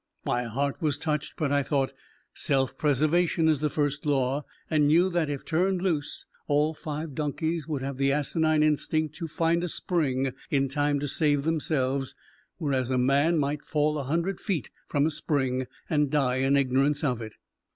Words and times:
My 0.25 0.45
heart 0.45 0.81
was 0.81 0.97
touched, 0.97 1.35
but 1.37 1.51
I 1.51 1.61
thought, 1.61 1.93
"Self 2.33 2.75
preservation 2.75 3.47
is 3.47 3.59
the 3.59 3.69
first 3.69 4.03
law," 4.03 4.45
and 4.67 4.87
knew 4.87 5.09
that, 5.11 5.29
if 5.29 5.45
turned 5.45 5.83
loose, 5.83 6.25
all 6.47 6.73
five 6.73 7.13
donkeys 7.13 7.67
would 7.67 7.83
have 7.83 7.97
the 7.97 8.11
asinine 8.11 8.63
instinct 8.63 9.13
to 9.17 9.27
find 9.27 9.63
a 9.63 9.67
spring 9.67 10.33
in 10.49 10.69
time 10.69 10.99
to 11.01 11.07
save 11.07 11.43
themselves, 11.43 12.15
whereas 12.57 12.89
a 12.89 12.97
man 12.97 13.37
might 13.37 13.61
fall 13.61 13.99
a 13.99 14.03
hundred 14.05 14.39
feet 14.41 14.71
from 14.87 15.05
a 15.05 15.11
spring 15.11 15.67
and 15.87 16.09
die 16.09 16.37
in 16.37 16.57
ignorance 16.57 17.03
of 17.03 17.21
it. 17.21 17.33